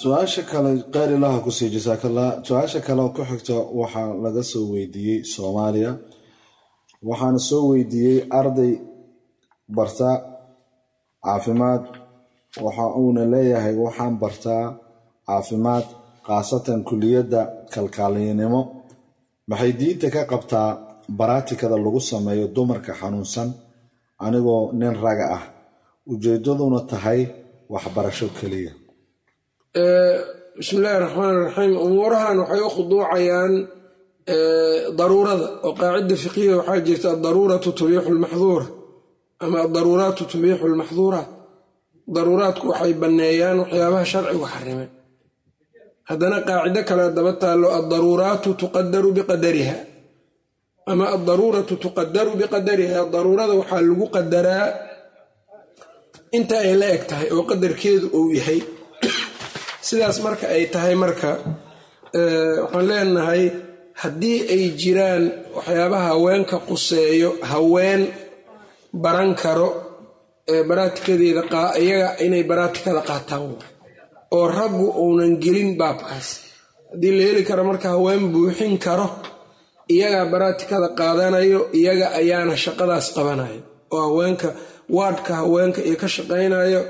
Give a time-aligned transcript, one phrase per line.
[0.00, 2.28] su'aasha kale qeyr ilaha ku sii jasaakallah.
[2.46, 5.90] Su'aasha kale oo ku xigta waxaa laga soo weydiiyey soomaaliya.
[7.08, 8.72] Waxaana soo weydiiyey arday
[9.76, 10.10] barta
[11.24, 11.82] caafimaad.
[12.64, 14.64] Waxa uuna leeyahay waxaan bartaa
[15.28, 15.86] caafimaad
[16.26, 17.40] khaasatan kuliyadda
[17.74, 18.60] kalkaalinimo.
[19.50, 20.68] Maxay diinta ka qabtaa
[21.18, 23.48] baraatikada lagu sameeyo dumarka xanuunsan?
[24.24, 25.44] Anigoo nin raga ah
[26.12, 27.20] ujeedaduna tahay
[27.72, 28.72] waxbarasho keliya
[29.76, 33.52] bismi illaahi raxmaan raxiim umuurahan waxay u khuduucayaan
[34.98, 35.46] daruurada.
[35.66, 38.66] Oo qaacida fiqiya waxaa jirta adaruuratu tubiixu lmaxduura
[39.44, 41.28] ama adaruuraatu tubiixu lmaxduuraat
[42.16, 44.88] daruuraadku waxay banneeyaan waxyaabaha sharcigu xarimay
[46.08, 49.76] haddana qaacido kale daba taallo addaruuraatu tuqadaru biqadariha.
[50.90, 54.66] Ama addaruuratu tuqadaru biqadariha daruurada waxaa lagu qadaraa
[56.36, 58.60] inta ay la eg tahay oo qadarkeedu uu yahay
[59.86, 61.30] sidaas marka ay tahay marka
[62.62, 63.42] waxaan leenahay
[64.02, 65.24] haddii ay jiraan
[65.56, 68.02] waxyaabaha haweenka quseeyo haween
[69.04, 69.68] baran karo
[70.68, 71.42] baraatikadeeda
[71.82, 73.44] iyaga inay baraatikada qaataan
[74.36, 76.28] oo raggu uunan gelin baabkaas
[76.92, 79.06] haddii la heli karo marka haween buuxin karo
[79.94, 83.60] iyagaa baraatikada qaadanayo iyaga ayaana shaqadaas qabanayo.
[83.94, 84.48] Oo haweenka
[84.96, 86.80] waadhka haweenka iyo ka shaqaynayo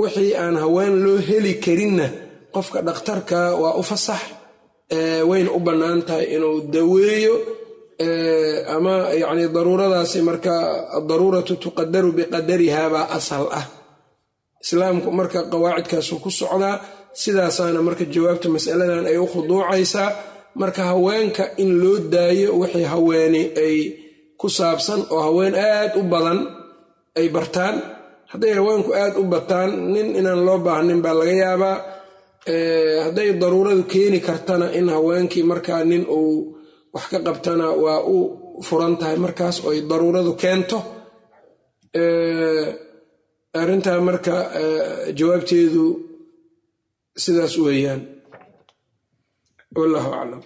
[0.00, 2.06] wixii aan haween loo heli karinna
[2.54, 4.22] qofka dhakhtarka waa u fasax
[5.30, 7.34] wayna u bannaan tahay inuu daweeyo
[8.76, 10.52] ama yacni daruuradaasi marka
[10.98, 13.66] adaruuratu tuqadaru biqadariha baa asal ah.
[14.64, 16.76] Islaamku marka qawaacidkaasuu ku socdaa
[17.22, 20.10] sidaasaana marka jawaabta masaladan ay u khuduucaysaa.
[20.60, 23.76] Marka haweenka in loo daayo wixii haweeni ay
[24.40, 26.38] ku saabsan oo haween aad u badan
[27.18, 27.74] ay bartaan.
[28.30, 31.76] Hadday haweenku aad u bataan nin inaan loo baahnin baa laga yaabaa
[32.46, 36.56] hadday daruuradu keeni kartana in haweenkii markaa nin uu
[36.94, 38.16] wax ka qabtana waa u
[38.66, 40.78] furan tahay markaas oo ay daruuradu keento.
[43.60, 44.34] Arrintaa marka
[45.18, 45.84] jawaabteedu
[47.22, 48.02] sidaas weeyaan.
[49.76, 50.42] Wallahu aclam